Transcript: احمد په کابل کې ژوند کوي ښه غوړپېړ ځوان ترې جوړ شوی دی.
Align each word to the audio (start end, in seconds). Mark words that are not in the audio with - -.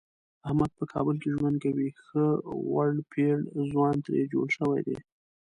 احمد 0.47 0.71
په 0.79 0.85
کابل 0.93 1.15
کې 1.21 1.29
ژوند 1.35 1.57
کوي 1.63 1.89
ښه 2.05 2.25
غوړپېړ 2.67 3.37
ځوان 3.71 3.95
ترې 4.05 4.21
جوړ 4.33 4.47
شوی 4.57 4.81
دی. 4.87 4.97